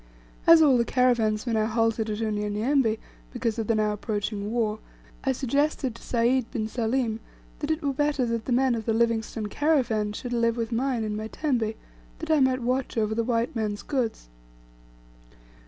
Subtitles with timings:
[0.47, 2.97] As all the caravans were now halted at Unyanyembe
[3.31, 4.79] because of the now approaching war,
[5.23, 7.19] I suggested to Sayd bin Salim,
[7.59, 11.03] that it were better that the men of the Livingstone caravan should live with mine
[11.03, 11.75] in my tembe,
[12.17, 14.27] that I might watch over the white man's goods.